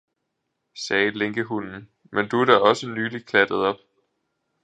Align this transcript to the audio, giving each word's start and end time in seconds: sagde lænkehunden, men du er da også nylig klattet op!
sagde 0.87 1.11
lænkehunden, 1.11 1.89
men 2.03 2.29
du 2.29 2.41
er 2.41 2.45
da 2.45 2.57
også 2.57 2.87
nylig 2.89 3.25
klattet 3.25 3.57
op! 3.57 3.75